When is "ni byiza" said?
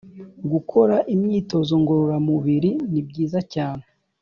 2.91-3.39